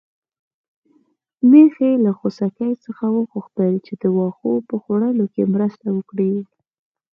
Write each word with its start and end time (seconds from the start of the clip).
میښې 1.49 1.89
له 2.05 2.11
خوسکي 2.17 2.71
څخه 2.83 3.05
وغوښتل 3.15 3.73
چې 3.85 3.93
د 4.01 4.03
واښو 4.17 4.53
په 4.67 4.75
خوړلو 4.83 5.25
کې 5.33 5.51
مرسته 5.53 5.87
وکړي. 5.97 6.33